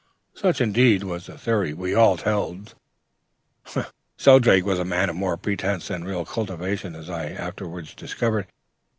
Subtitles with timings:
[0.33, 2.73] Such, indeed, was the theory we all held....
[4.17, 8.47] "Shelldrake was a man of more pretense than real cultivation, as I afterwards discovered.